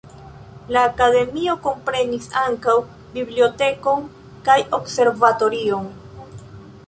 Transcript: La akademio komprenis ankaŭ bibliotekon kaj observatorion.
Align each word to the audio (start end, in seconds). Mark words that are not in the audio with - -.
La 0.75 0.81
akademio 0.91 1.55
komprenis 1.65 2.25
ankaŭ 2.45 2.73
bibliotekon 3.17 4.09
kaj 4.49 4.55
observatorion. 4.79 5.87